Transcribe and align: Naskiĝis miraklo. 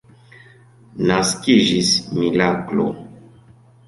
Naskiĝis 1.09 1.91
miraklo. 2.21 2.87